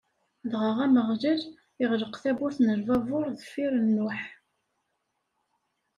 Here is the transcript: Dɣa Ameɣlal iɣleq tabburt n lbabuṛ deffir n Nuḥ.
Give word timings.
Dɣa 0.51 0.71
Ameɣlal 0.85 1.41
iɣleq 1.83 2.13
tabburt 2.23 2.57
n 2.61 2.67
lbabuṛ 2.81 3.23
deffir 3.35 3.73
n 3.79 3.85
Nuḥ. 3.95 4.19